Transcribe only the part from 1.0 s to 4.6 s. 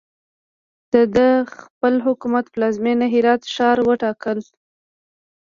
د خپل حکومت پلازمینه هرات ښار وټاکله.